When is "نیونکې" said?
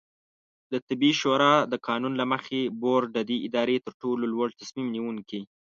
4.95-5.41